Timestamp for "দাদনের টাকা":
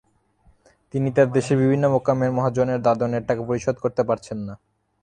2.81-3.41